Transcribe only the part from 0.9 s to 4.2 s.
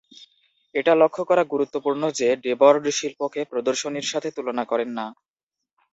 লক্ষ্য করা গুরুত্বপূর্ণ যে ডেবর্ড শিল্পকে প্রদর্শনীর